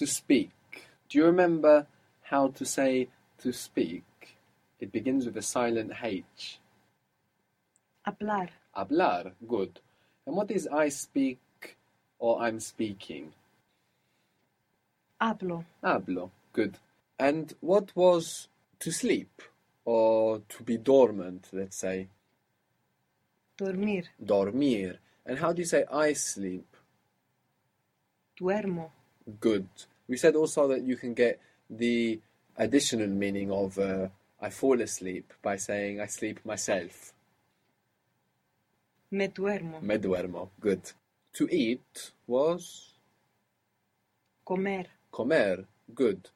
To 0.00 0.06
speak. 0.06 0.50
Do 1.10 1.18
you 1.18 1.26
remember 1.26 1.86
how 2.22 2.48
to 2.48 2.64
say 2.64 3.08
to 3.42 3.52
speak? 3.52 4.38
It 4.78 4.92
begins 4.92 5.26
with 5.26 5.36
a 5.36 5.42
silent 5.42 5.92
H. 6.02 6.58
Hablar. 8.06 8.48
Hablar. 8.74 9.32
Good. 9.46 9.80
And 10.24 10.36
what 10.36 10.50
is 10.50 10.66
I 10.66 10.88
speak 10.88 11.76
or 12.18 12.40
I'm 12.40 12.60
speaking? 12.60 13.34
Hablo. 15.20 15.66
Hablo. 15.84 16.30
Good. 16.54 16.78
And 17.18 17.52
what 17.60 17.94
was 17.94 18.48
to 18.78 18.90
sleep 18.90 19.42
or 19.84 20.40
to 20.48 20.62
be 20.62 20.78
dormant, 20.78 21.48
let's 21.52 21.76
say? 21.76 22.08
Dormir. 23.58 24.04
Dormir. 24.24 24.98
And 25.26 25.38
how 25.40 25.52
do 25.52 25.60
you 25.60 25.66
say 25.66 25.84
I 25.92 26.14
sleep? 26.14 26.74
Duermo. 28.40 28.92
Good. 29.40 29.68
We 30.08 30.16
said 30.16 30.34
also 30.34 30.68
that 30.68 30.82
you 30.82 30.96
can 30.96 31.14
get 31.14 31.40
the 31.68 32.20
additional 32.56 33.08
meaning 33.08 33.50
of 33.50 33.78
uh, 33.78 34.08
I 34.40 34.50
fall 34.50 34.80
asleep 34.80 35.32
by 35.42 35.56
saying 35.56 36.00
I 36.00 36.06
sleep 36.06 36.40
myself. 36.44 37.12
Me 39.10 39.28
duermo. 39.28 39.82
Me 39.82 39.96
duermo. 39.98 40.50
Good. 40.60 40.92
To 41.34 41.48
eat 41.54 42.12
was 42.26 42.94
Comer. 44.44 44.86
comer. 45.12 45.64
Good. 45.94 46.28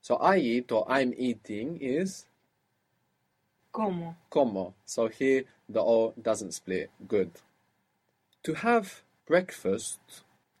So 0.00 0.16
I 0.16 0.38
eat 0.38 0.72
or 0.72 0.90
I'm 0.90 1.12
eating 1.16 1.78
is 1.80 2.26
Como. 3.72 4.16
como. 4.30 4.74
So 4.86 5.08
here 5.08 5.44
the 5.68 5.80
O 5.80 6.14
doesn't 6.20 6.52
split. 6.52 6.90
Good. 7.06 7.30
To 8.44 8.54
have 8.54 9.02
breakfast, 9.26 10.00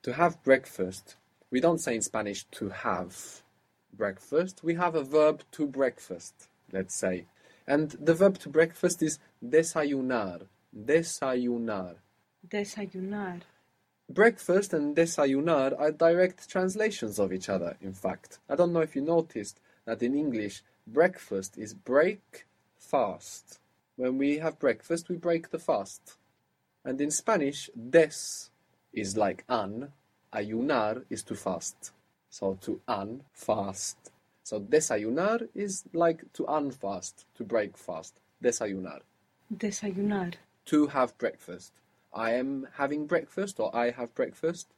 to 0.02 0.12
have 0.14 0.42
breakfast, 0.42 1.16
we 1.50 1.60
don't 1.60 1.78
say 1.78 1.94
in 1.94 2.02
Spanish 2.02 2.44
to 2.52 2.68
have 2.68 3.42
breakfast. 3.92 4.62
We 4.62 4.74
have 4.74 4.94
a 4.94 5.02
verb 5.02 5.42
to 5.52 5.66
breakfast, 5.66 6.48
let's 6.72 6.94
say. 6.94 7.26
And 7.66 7.90
the 7.92 8.14
verb 8.14 8.38
to 8.38 8.48
breakfast 8.48 9.02
is 9.02 9.18
desayunar. 9.44 10.46
Desayunar. 10.76 11.96
Desayunar. 12.46 13.40
Breakfast 14.10 14.72
and 14.72 14.96
desayunar 14.96 15.78
are 15.78 15.92
direct 15.92 16.48
translations 16.48 17.18
of 17.18 17.32
each 17.32 17.48
other, 17.48 17.76
in 17.80 17.92
fact. 17.92 18.38
I 18.48 18.56
don't 18.56 18.72
know 18.72 18.80
if 18.80 18.96
you 18.96 19.02
noticed 19.02 19.60
that 19.84 20.02
in 20.02 20.14
English, 20.14 20.62
breakfast 20.86 21.58
is 21.58 21.74
break 21.74 22.46
fast. 22.78 23.58
When 23.96 24.16
we 24.16 24.38
have 24.38 24.58
breakfast, 24.58 25.08
we 25.08 25.16
break 25.16 25.50
the 25.50 25.58
fast. 25.58 26.16
And 26.84 27.00
in 27.00 27.10
Spanish, 27.10 27.68
des 27.74 28.48
is 28.92 29.16
like 29.16 29.44
an, 29.48 29.92
ayunar 30.32 31.04
is 31.10 31.22
to 31.24 31.34
fast. 31.34 31.92
So 32.30 32.58
to 32.62 32.80
un, 32.88 33.22
fast. 33.32 33.96
So 34.42 34.60
desayunar 34.60 35.48
is 35.54 35.84
like 35.92 36.32
to 36.34 36.44
unfast, 36.46 37.26
to 37.34 37.44
break 37.44 37.76
fast. 37.76 38.20
Desayunar. 38.42 39.00
Desayunar. 39.54 40.34
To 40.66 40.86
have 40.88 41.16
breakfast. 41.18 41.72
I 42.12 42.32
am 42.32 42.66
having 42.76 43.06
breakfast 43.06 43.60
or 43.60 43.74
I 43.74 43.90
have 43.90 44.14
breakfast. 44.14 44.68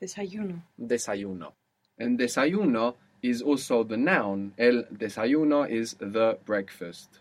Desayuno. 0.00 0.62
Desayuno. 0.80 1.52
And 1.98 2.18
desayuno 2.18 2.94
is 3.22 3.42
also 3.42 3.84
the 3.84 3.96
noun. 3.96 4.52
El 4.58 4.84
desayuno 4.92 5.68
is 5.70 5.94
the 6.00 6.38
breakfast. 6.44 7.20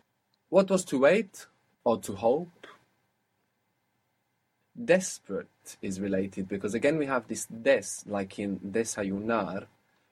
What 0.49 0.69
was 0.69 0.85
to 0.85 0.99
wait 0.99 1.45
or 1.83 1.99
to 1.99 2.15
hope? 2.15 2.67
Desperate 4.83 5.47
is 5.81 5.99
related 5.99 6.47
because 6.47 6.73
again 6.73 6.97
we 6.97 7.05
have 7.05 7.27
this 7.27 7.45
des 7.45 8.03
like 8.05 8.39
in 8.39 8.59
desayunar, 8.59 9.65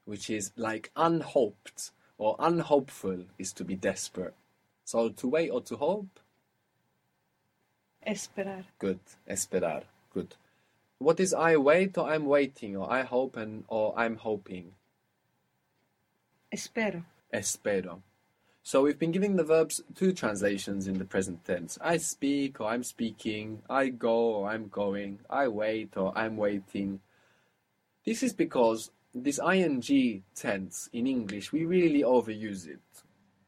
which 0.06 0.30
is 0.30 0.52
like 0.56 0.92
unhoped 0.96 1.92
or 2.18 2.36
unhopeful 2.40 3.26
is 3.38 3.54
to 3.54 3.64
be 3.64 3.76
desperate. 3.76 4.34
So 4.86 5.10
to 5.10 5.28
wait 5.28 5.50
or 5.50 5.62
to 5.62 5.76
hope, 5.76 6.20
Esperar. 8.06 8.64
good. 8.80 9.00
Esperar, 9.30 9.84
good. 10.14 10.36
What 11.00 11.20
is 11.20 11.34
I 11.34 11.58
wait 11.58 11.98
or 11.98 12.10
I'm 12.10 12.26
waiting 12.26 12.76
or 12.78 12.92
I 12.92 13.04
hope 13.04 13.38
and 13.38 13.64
or 13.68 13.94
I'm 13.98 14.16
hoping? 14.16 14.72
Espero. 16.52 17.04
Espero. 17.34 18.02
So 18.70 18.82
we've 18.82 19.00
been 19.00 19.14
giving 19.14 19.38
the 19.38 19.46
verbs 19.46 19.82
two 19.96 20.12
translations 20.12 20.88
in 20.88 20.98
the 20.98 21.06
present 21.06 21.46
tense. 21.46 21.78
I 21.80 21.96
speak 21.96 22.60
or 22.60 22.68
I'm 22.68 22.84
speaking. 22.84 23.62
I 23.70 23.88
go 23.88 24.18
or 24.36 24.50
I'm 24.50 24.68
going. 24.68 25.20
I 25.30 25.48
wait 25.48 25.96
or 25.96 26.12
I'm 26.18 26.36
waiting. 26.36 27.00
This 28.06 28.24
is 28.24 28.34
because 28.34 28.92
this 29.16 29.40
ing 29.40 30.22
tense 30.36 30.90
in 30.92 31.08
English, 31.08 31.54
we 31.54 31.64
really 31.64 32.02
overuse 32.02 32.68
it. 32.68 32.82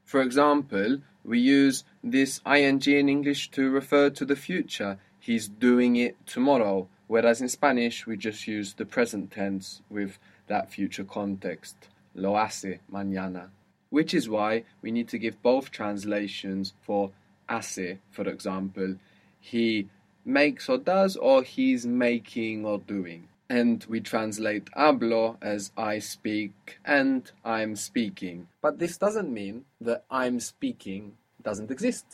For 0.06 0.22
example, 0.22 1.00
we 1.26 1.40
use 1.40 1.84
this 2.02 2.40
ing 2.48 2.82
in 2.88 3.10
English 3.10 3.52
to 3.52 3.70
refer 3.70 4.10
to 4.12 4.24
the 4.24 4.38
future. 4.38 5.00
He's 5.20 5.50
doing 5.50 5.98
it 5.98 6.16
tomorrow. 6.28 6.88
Whereas 7.08 7.42
in 7.42 7.50
Spanish, 7.50 8.08
we 8.08 8.16
just 8.16 8.48
use 8.48 8.74
the 8.74 8.86
present 8.86 9.32
tense 9.32 9.82
with 9.90 10.18
that 10.48 10.72
future 10.72 11.04
context. 11.04 11.76
Lo 12.16 12.38
hace 12.38 12.80
mañana. 12.90 13.50
Which 13.90 14.14
is 14.14 14.30
why 14.30 14.64
we 14.82 14.92
need 14.92 15.08
to 15.10 15.18
give 15.18 15.42
both 15.42 15.72
translations 15.72 16.74
for 16.82 17.12
hace, 17.50 17.98
for 18.12 18.28
example. 18.28 18.96
He 19.40 19.88
makes 20.26 20.70
or 20.70 20.78
does, 20.78 21.16
or 21.16 21.44
he's 21.44 21.86
making 21.86 22.66
or 22.66 22.80
doing. 22.80 23.28
And 23.50 23.84
we 23.90 24.00
translate 24.00 24.66
hablo 24.78 25.38
as 25.42 25.72
I 25.76 25.98
speak 26.00 26.78
and 26.86 27.30
I'm 27.44 27.76
speaking. 27.76 28.48
But 28.62 28.78
this 28.78 28.98
doesn't 28.98 29.34
mean 29.34 29.66
that 29.82 30.06
I'm 30.12 30.40
speaking 30.40 31.18
doesn't 31.42 31.72
exist. 31.72 32.06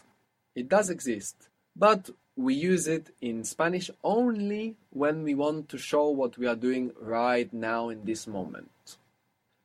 It 0.56 0.70
does 0.70 0.90
exist. 0.90 1.50
But 1.76 2.10
we 2.38 2.54
use 2.54 2.88
it 2.88 3.14
in 3.22 3.44
Spanish 3.44 3.90
only 4.04 4.76
when 4.92 5.24
we 5.24 5.36
want 5.36 5.70
to 5.70 5.78
show 5.78 6.10
what 6.10 6.38
we 6.38 6.48
are 6.48 6.56
doing 6.56 6.92
right 7.00 7.52
now 7.54 7.90
in 7.90 8.06
this 8.06 8.28
moment. 8.28 8.98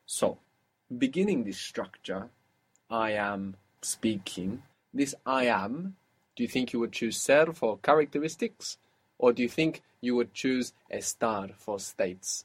So, 0.06 0.38
beginning 0.96 1.44
this 1.44 1.58
structure, 1.58 2.28
I 2.90 3.12
am 3.12 3.56
speaking. 3.82 4.62
This 4.92 5.14
I 5.24 5.46
am, 5.46 5.96
do 6.36 6.42
you 6.42 6.48
think 6.48 6.72
you 6.72 6.80
would 6.80 6.92
choose 6.92 7.16
ser 7.16 7.52
for 7.52 7.78
characteristics? 7.78 8.78
Or 9.18 9.32
do 9.32 9.42
you 9.42 9.48
think 9.48 9.82
you 10.00 10.16
would 10.16 10.32
choose 10.32 10.72
estar 10.90 11.54
for 11.54 11.78
states? 11.78 12.44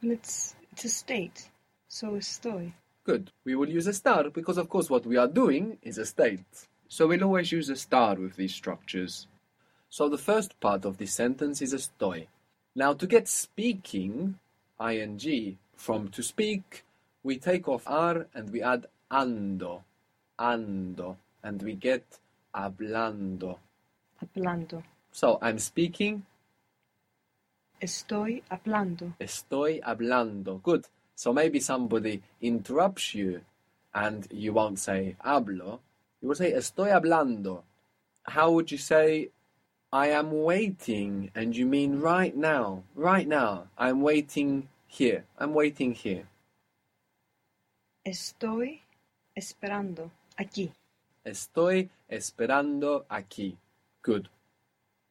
Well, 0.00 0.12
it's, 0.12 0.54
it's 0.72 0.84
a 0.84 0.88
state. 0.88 1.50
So 1.88 2.12
estoy. 2.12 2.72
Good. 3.04 3.32
We 3.44 3.56
will 3.56 3.68
use 3.68 3.88
estar 3.88 4.32
because, 4.32 4.56
of 4.56 4.68
course, 4.68 4.88
what 4.88 5.04
we 5.04 5.16
are 5.16 5.26
doing 5.26 5.78
is 5.82 5.98
a 5.98 6.06
state. 6.06 6.68
So 6.86 7.08
we'll 7.08 7.24
always 7.24 7.50
use 7.50 7.68
estar 7.68 8.16
with 8.18 8.36
these 8.36 8.54
structures. 8.54 9.26
So 9.88 10.08
the 10.08 10.18
first 10.18 10.60
part 10.60 10.84
of 10.84 10.98
this 10.98 11.12
sentence 11.12 11.60
is 11.60 11.74
estoy. 11.74 12.28
Now, 12.76 12.92
to 12.92 13.06
get 13.08 13.26
speaking, 13.26 14.38
ing, 14.80 15.58
from 15.80 16.08
to 16.10 16.22
speak, 16.22 16.84
we 17.22 17.38
take 17.38 17.66
off 17.66 17.84
ar 17.86 18.26
and 18.34 18.50
we 18.50 18.60
add 18.62 18.86
ando, 19.10 19.82
ando, 20.38 21.16
and 21.42 21.62
we 21.62 21.72
get 21.74 22.04
hablando. 22.54 23.56
Hablando. 24.22 24.82
So 25.10 25.38
I'm 25.40 25.58
speaking, 25.58 26.26
Estoy 27.80 28.42
hablando. 28.50 29.14
estoy 29.18 29.80
hablando. 29.82 30.62
Good. 30.62 30.84
So 31.16 31.32
maybe 31.32 31.60
somebody 31.60 32.20
interrupts 32.42 33.14
you 33.14 33.40
and 33.94 34.28
you 34.30 34.52
won't 34.52 34.78
say 34.78 35.16
hablo. 35.24 35.80
You 36.20 36.28
will 36.28 36.34
say 36.34 36.52
estoy 36.52 36.90
hablando. 36.92 37.62
How 38.24 38.50
would 38.52 38.70
you 38.70 38.76
say 38.76 39.30
I 39.90 40.08
am 40.08 40.30
waiting 40.44 41.30
and 41.34 41.56
you 41.56 41.64
mean 41.64 42.00
right 42.00 42.36
now? 42.36 42.82
Right 42.94 43.26
now. 43.26 43.68
I'm 43.78 44.02
waiting 44.02 44.68
here. 44.90 45.24
I'm 45.38 45.54
waiting 45.54 45.94
here. 45.94 46.26
Estoy 48.04 48.80
esperando. 49.34 50.10
Aquí. 50.36 50.72
Estoy 51.24 51.88
esperando 52.08 53.04
aquí. 53.08 53.56
Good. 54.02 54.28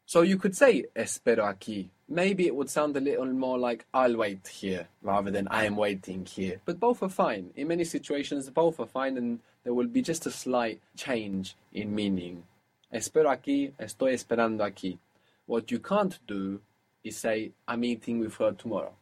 So 0.06 0.22
you 0.22 0.38
could 0.38 0.56
say 0.56 0.86
espero 0.96 1.46
aquí. 1.46 1.90
Maybe 2.08 2.48
it 2.48 2.56
would 2.56 2.70
sound 2.70 2.98
a 2.98 3.00
little 3.00 3.32
more 3.32 3.60
like 3.60 3.86
I'll 3.94 4.18
wait 4.18 4.48
here 4.48 4.88
rather 5.04 5.32
than 5.32 5.48
I 5.50 5.66
am 5.66 5.76
waiting 5.76 6.26
here. 6.26 6.60
But 6.66 6.80
both 6.80 7.04
are 7.04 7.10
fine. 7.10 7.52
In 7.56 7.68
many 7.68 7.84
situations, 7.84 8.50
both 8.50 8.80
are 8.80 8.88
fine 8.88 9.18
and 9.18 9.40
there 9.64 9.74
will 9.74 9.88
be 9.88 10.02
just 10.02 10.26
a 10.26 10.32
slight 10.32 10.82
change 10.98 11.56
in 11.72 11.94
meaning. 11.94 12.44
Espero 12.92 13.30
aquí, 13.30 13.72
estoy 13.80 14.14
esperando 14.14 14.64
aquí. 14.64 14.98
What 15.46 15.72
you 15.72 15.80
can't 15.80 16.18
do 16.28 16.60
is 17.04 17.18
say 17.18 17.52
I'm 17.68 17.84
eating 17.84 18.20
with 18.20 18.36
her 18.38 18.52
tomorrow. 18.52 18.94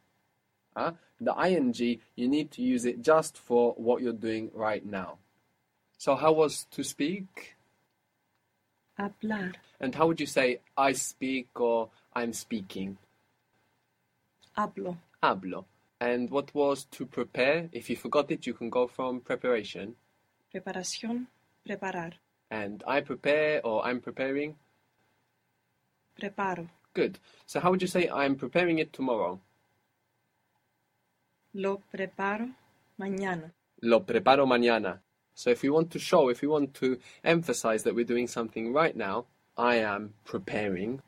Huh? 0.78 0.92
The 1.20 1.34
ing, 1.34 1.74
you 2.16 2.28
need 2.28 2.52
to 2.52 2.62
use 2.62 2.86
it 2.86 3.02
just 3.02 3.36
for 3.36 3.74
what 3.74 4.04
you're 4.04 4.14
doing 4.14 4.52
right 4.54 4.86
now. 4.86 5.18
So 5.98 6.16
how 6.16 6.34
was 6.34 6.68
to 6.70 6.84
speak? 6.84 7.56
Hablar. 9.00 9.56
And 9.80 9.96
how 9.96 10.06
would 10.06 10.20
you 10.20 10.28
say 10.28 10.60
I 10.78 10.92
speak 10.92 11.60
or 11.60 11.90
I'm 12.14 12.32
speaking? 12.32 12.98
Hablo. 14.56 14.98
hablo. 15.24 15.66
And 16.00 16.30
what 16.30 16.54
was 16.54 16.86
to 16.92 17.08
prepare? 17.08 17.70
If 17.72 17.90
you 17.90 17.96
forgot 17.96 18.30
it, 18.30 18.46
you 18.46 18.54
can 18.54 18.70
go 18.70 18.86
from 18.86 19.22
preparation. 19.22 19.96
Preparación, 20.54 21.26
preparar. 21.68 22.14
And 22.52 22.84
I 22.86 23.02
prepare 23.02 23.66
or 23.66 23.84
I'm 23.84 24.00
preparing. 24.00 24.56
Preparo. 26.22 26.70
Good. 26.94 27.18
So 27.48 27.60
how 27.60 27.72
would 27.72 27.82
you 27.82 27.88
say 27.88 28.10
I'm 28.10 28.36
preparing 28.36 28.78
it 28.78 28.94
tomorrow? 28.94 29.40
Lo 31.58 31.82
preparo 31.92 32.48
mañana. 33.00 33.52
Lo 33.82 34.02
preparo 34.02 34.46
mañana. 34.46 35.00
So 35.34 35.50
if 35.50 35.64
we 35.64 35.70
want 35.70 35.90
to 35.92 36.00
show, 36.00 36.30
if 36.30 36.42
we 36.42 36.48
want 36.48 36.74
to 36.76 37.00
emphasize 37.24 37.84
that 37.84 37.96
we're 37.96 38.06
doing 38.06 38.28
something 38.28 38.74
right 38.74 38.96
now, 38.96 39.26
I 39.58 39.78
am 39.78 40.14
preparing. 40.24 41.02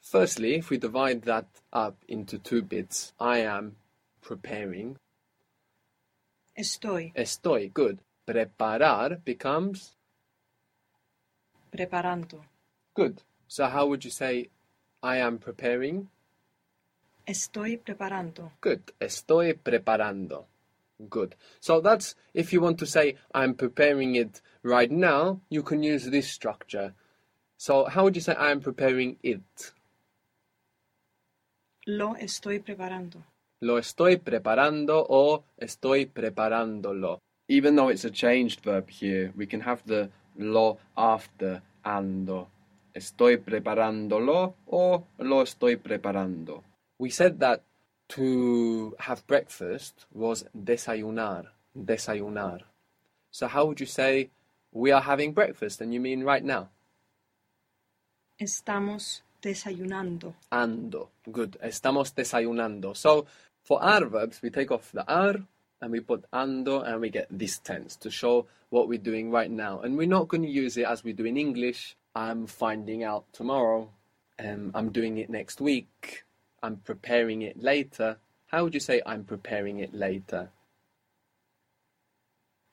Firstly, 0.00 0.54
if 0.54 0.70
we 0.70 0.78
divide 0.78 1.22
that 1.22 1.46
up 1.72 1.96
into 2.08 2.38
two 2.38 2.62
bits, 2.62 3.12
I 3.18 3.38
am 3.38 3.76
preparing. 4.22 4.96
Estoy 6.56 7.12
Estoy. 7.14 7.72
Good. 7.74 7.98
Preparar 8.26 9.24
becomes 9.24 9.96
preparando. 11.72 12.40
good. 12.94 13.22
So 13.48 13.66
how 13.66 13.86
would 13.86 14.04
you 14.04 14.10
say 14.12 14.50
I 15.02 15.16
am 15.16 15.38
preparing? 15.38 16.08
Estoy 17.30 17.76
preparando. 17.76 18.50
Good. 18.60 18.92
Estoy 18.98 19.54
preparando. 19.54 20.48
Good. 20.98 21.36
So 21.60 21.80
that's 21.80 22.16
if 22.34 22.52
you 22.52 22.60
want 22.60 22.78
to 22.78 22.86
say 22.86 23.18
I'm 23.32 23.54
preparing 23.54 24.16
it 24.16 24.42
right 24.64 24.90
now, 24.90 25.40
you 25.48 25.62
can 25.62 25.84
use 25.84 26.10
this 26.10 26.26
structure. 26.26 26.92
So 27.56 27.84
how 27.84 28.02
would 28.02 28.16
you 28.16 28.20
say 28.20 28.34
I'm 28.36 28.60
preparing 28.60 29.16
it? 29.22 29.72
Lo 31.86 32.16
estoy 32.16 32.58
preparando. 32.58 33.22
Lo 33.60 33.78
estoy 33.78 34.16
preparando 34.16 35.06
o 35.08 35.44
estoy 35.56 36.06
preparándolo. 36.06 37.20
Even 37.46 37.76
though 37.76 37.90
it's 37.90 38.04
a 38.04 38.10
changed 38.10 38.60
verb 38.64 38.90
here, 38.90 39.32
we 39.36 39.46
can 39.46 39.60
have 39.60 39.84
the 39.86 40.10
lo 40.36 40.78
after 40.96 41.62
ando. 41.84 42.48
Estoy 42.92 43.36
preparándolo 43.36 44.56
o 44.66 45.06
lo 45.18 45.42
estoy 45.42 45.76
preparando. 45.76 46.64
We 47.00 47.08
said 47.08 47.40
that 47.40 47.62
to 48.10 48.94
have 48.98 49.26
breakfast 49.26 50.04
was 50.12 50.44
desayunar. 50.54 51.46
Desayunar. 51.74 52.60
So 53.30 53.48
how 53.48 53.64
would 53.64 53.80
you 53.80 53.86
say 53.86 54.28
we 54.70 54.90
are 54.92 55.00
having 55.00 55.32
breakfast 55.32 55.80
and 55.80 55.94
you 55.94 56.00
mean 56.00 56.24
right 56.24 56.44
now? 56.44 56.68
Estamos 58.38 59.22
desayunando. 59.40 60.34
ando. 60.52 61.08
Good. 61.32 61.56
Estamos 61.64 62.12
desayunando. 62.12 62.94
So 62.94 63.24
for 63.64 63.82
our 63.82 64.04
verbs, 64.04 64.42
we 64.42 64.50
take 64.50 64.70
off 64.70 64.92
the 64.92 65.10
ar 65.10 65.36
and 65.80 65.90
we 65.90 66.00
put 66.00 66.30
ando 66.32 66.86
and 66.86 67.00
we 67.00 67.08
get 67.08 67.28
this 67.30 67.56
tense 67.60 67.96
to 67.96 68.10
show 68.10 68.44
what 68.68 68.88
we're 68.88 68.98
doing 68.98 69.30
right 69.30 69.50
now. 69.50 69.80
And 69.80 69.96
we're 69.96 70.06
not 70.06 70.28
going 70.28 70.42
to 70.42 70.50
use 70.50 70.76
it 70.76 70.84
as 70.84 71.02
we 71.02 71.14
do 71.14 71.24
in 71.24 71.38
English. 71.38 71.96
I'm 72.14 72.46
finding 72.46 73.04
out 73.04 73.24
tomorrow. 73.32 73.88
Um, 74.38 74.72
I'm 74.74 74.92
doing 74.92 75.16
it 75.16 75.30
next 75.30 75.62
week. 75.62 76.24
I'm 76.62 76.76
preparing 76.76 77.42
it 77.42 77.62
later. 77.62 78.18
How 78.46 78.64
would 78.64 78.74
you 78.74 78.80
say 78.80 79.00
I'm 79.06 79.24
preparing 79.24 79.78
it 79.78 79.94
later? 79.94 80.50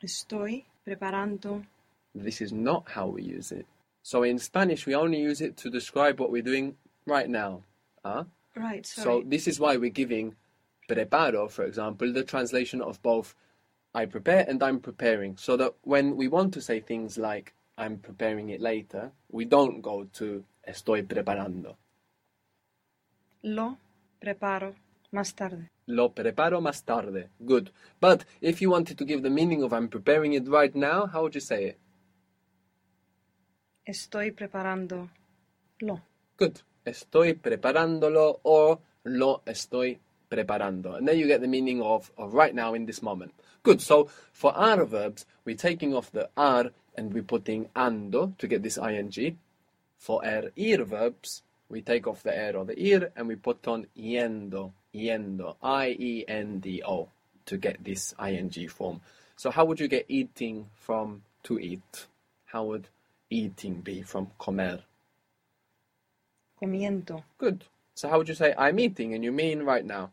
Estoy 0.03 0.65
preparando. 0.85 1.65
This 2.13 2.41
is 2.41 2.51
not 2.51 2.89
how 2.89 3.07
we 3.07 3.23
use 3.23 3.51
it. 3.51 3.65
So 4.03 4.23
in 4.23 4.39
Spanish, 4.39 4.85
we 4.85 4.95
only 4.95 5.19
use 5.19 5.41
it 5.41 5.57
to 5.57 5.69
describe 5.69 6.19
what 6.19 6.31
we're 6.31 6.41
doing 6.41 6.75
right 7.05 7.29
now. 7.29 7.63
Huh? 8.03 8.25
Right, 8.55 8.85
So 8.85 9.23
this 9.25 9.47
is 9.47 9.59
why 9.59 9.77
we're 9.77 9.89
giving 9.89 10.35
preparo, 10.89 11.49
for 11.49 11.65
example, 11.65 12.11
the 12.11 12.23
translation 12.23 12.81
of 12.81 13.01
both 13.03 13.35
I 13.93 14.05
prepare 14.05 14.45
and 14.47 14.61
I'm 14.63 14.79
preparing. 14.79 15.37
So 15.37 15.57
that 15.57 15.73
when 15.83 16.15
we 16.15 16.27
want 16.27 16.53
to 16.53 16.61
say 16.61 16.79
things 16.79 17.17
like 17.17 17.53
I'm 17.77 17.97
preparing 17.97 18.49
it 18.49 18.61
later, 18.61 19.11
we 19.29 19.45
don't 19.45 19.81
go 19.81 20.07
to 20.13 20.43
estoy 20.67 21.05
preparando. 21.05 21.75
Lo 23.47 23.77
preparo 24.19 24.75
más 25.11 25.33
tarde. 25.33 25.71
Lo 25.85 26.13
preparo 26.13 26.59
más 26.59 26.83
tarde. 26.83 27.29
Good. 27.39 27.71
But 28.01 28.25
if 28.41 28.61
you 28.61 28.69
wanted 28.69 28.97
to 28.97 29.05
give 29.05 29.21
the 29.23 29.29
meaning 29.29 29.63
of 29.63 29.71
I'm 29.71 29.87
preparing 29.87 30.33
it 30.33 30.49
right 30.49 30.75
now, 30.75 31.05
how 31.05 31.21
would 31.21 31.33
you 31.33 31.39
say 31.39 31.67
it? 31.69 31.79
Estoy 33.87 34.33
preparando 34.33 35.09
lo. 35.79 36.01
Good. 36.35 36.59
Estoy 36.83 37.35
preparándolo 37.35 38.41
or 38.43 38.79
lo 39.05 39.43
estoy 39.45 39.97
preparando. 40.29 40.97
And 40.97 41.07
then 41.07 41.17
you 41.17 41.25
get 41.25 41.39
the 41.39 41.47
meaning 41.47 41.81
of, 41.81 42.11
of 42.17 42.33
right 42.33 42.53
now 42.53 42.73
in 42.73 42.85
this 42.85 43.01
moment. 43.01 43.33
Good. 43.63 43.81
So 43.81 44.09
for 44.33 44.53
our 44.57 44.83
verbs, 44.83 45.25
we're 45.45 45.55
taking 45.55 45.95
off 45.95 46.11
the 46.11 46.29
ar 46.35 46.71
and 46.97 47.13
we're 47.13 47.23
putting 47.23 47.69
ando 47.77 48.37
to 48.39 48.47
get 48.47 48.61
this 48.61 48.77
ing. 48.77 49.37
For 49.97 50.23
our 50.25 50.51
ir 50.57 50.83
verbs, 50.83 51.43
we 51.69 51.81
take 51.81 52.07
off 52.07 52.23
the 52.23 52.35
air 52.35 52.55
or 52.55 52.65
the 52.65 52.79
ir 52.79 53.11
and 53.15 53.27
we 53.27 53.35
put 53.35 53.67
on 53.67 53.87
yendo, 53.97 54.71
yendo, 54.93 55.55
I-E-N-D-O 55.61 57.09
to 57.45 57.57
get 57.57 57.83
this 57.83 58.13
ing 58.19 58.67
form. 58.69 59.01
So 59.35 59.51
how 59.51 59.65
would 59.65 59.79
you 59.79 59.87
get 59.87 60.05
eating 60.07 60.67
from 60.75 61.23
to 61.43 61.59
eat? 61.59 62.07
How 62.45 62.63
would 62.65 62.87
eating 63.29 63.81
be 63.81 64.01
from 64.01 64.31
comer? 64.39 64.79
Comiendo. 66.61 67.23
Good. 67.37 67.65
So 67.93 68.09
how 68.09 68.17
would 68.17 68.29
you 68.29 68.35
say 68.35 68.53
I'm 68.57 68.79
eating 68.79 69.13
and 69.13 69.23
you 69.23 69.31
mean 69.31 69.63
right 69.63 69.85
now? 69.85 70.11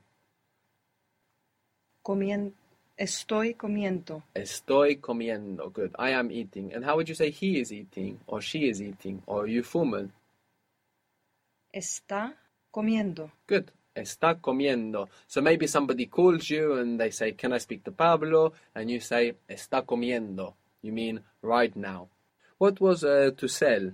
Comien 2.05 2.53
estoy 2.99 3.57
comiendo. 3.57 4.23
Estoy 4.37 5.01
comiendo. 5.01 5.73
Good. 5.73 5.95
I 5.99 6.11
am 6.11 6.31
eating. 6.31 6.75
And 6.75 6.85
how 6.85 6.97
would 6.97 7.09
you 7.09 7.15
say 7.15 7.31
he 7.31 7.61
is 7.61 7.73
eating 7.73 8.21
or 8.27 8.43
she 8.43 8.69
is 8.69 8.83
eating 8.83 9.23
or 9.27 9.47
you 9.47 9.63
fuman? 9.63 10.11
Está 11.75 12.35
comiendo. 12.71 13.31
Good. 13.49 13.71
Está 13.95 14.41
comiendo. 14.41 15.09
So 15.27 15.41
maybe 15.41 15.67
somebody 15.67 16.07
calls 16.07 16.49
you 16.51 16.75
and 16.79 16.99
they 16.99 17.11
say, 17.11 17.33
Can 17.33 17.53
I 17.53 17.59
speak 17.59 17.83
to 17.85 17.93
Pablo? 17.93 18.53
And 18.75 18.91
you 18.91 19.01
say, 19.01 19.35
Está 19.49 19.83
comiendo. 19.85 20.55
You 20.83 20.93
mean 20.93 21.21
right 21.43 21.75
now. 21.77 22.09
What 22.59 22.81
was 22.81 23.03
uh, 23.05 23.31
to 23.37 23.49
sell? 23.49 23.93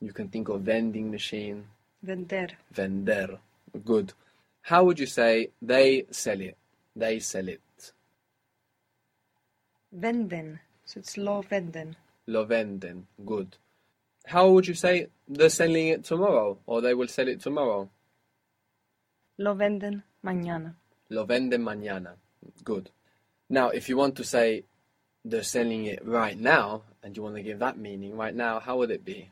You 0.00 0.12
can 0.12 0.28
think 0.28 0.48
of 0.48 0.60
vending 0.62 1.10
machine, 1.10 1.64
Vender. 2.02 2.48
vender. 2.70 3.38
Good. 3.84 4.12
How 4.62 4.84
would 4.84 4.98
you 5.00 5.06
say 5.06 5.50
they 5.60 6.04
sell 6.10 6.40
it? 6.40 6.56
They 6.94 7.18
sell 7.20 7.48
it. 7.48 7.60
Venden. 9.92 10.60
So 10.84 11.00
it's 11.00 11.16
lo 11.16 11.42
venden. 11.42 11.96
Lo 12.26 12.44
venden. 12.46 13.04
Good. 13.24 13.56
How 14.28 14.50
would 14.50 14.66
you 14.66 14.74
say 14.74 15.06
they're 15.26 15.48
selling 15.48 15.88
it 15.88 16.04
tomorrow 16.04 16.58
or 16.66 16.82
they 16.82 16.92
will 16.92 17.08
sell 17.08 17.28
it 17.28 17.40
tomorrow? 17.40 17.88
Lo 19.38 19.54
venden 19.54 20.02
mañana. 20.22 20.74
Lo 21.08 21.24
venden 21.24 21.62
mañana. 21.62 22.16
Good. 22.62 22.90
Now, 23.48 23.70
if 23.70 23.88
you 23.88 23.96
want 23.96 24.16
to 24.16 24.24
say 24.24 24.64
they're 25.24 25.42
selling 25.42 25.86
it 25.86 26.04
right 26.04 26.38
now 26.38 26.82
and 27.02 27.16
you 27.16 27.22
want 27.22 27.36
to 27.36 27.42
give 27.42 27.58
that 27.60 27.78
meaning 27.78 28.18
right 28.18 28.34
now, 28.34 28.60
how 28.60 28.76
would 28.76 28.90
it 28.90 29.02
be? 29.02 29.30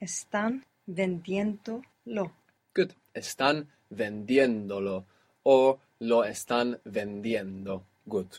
Están 0.00 0.62
vendiendo 0.88 1.82
lo. 2.06 2.30
Good. 2.74 2.94
Están 3.12 3.66
vendiéndolo 3.92 5.04
or 5.42 5.80
lo 5.98 6.22
están 6.22 6.78
vendiendo. 6.86 7.82
Good. 8.08 8.38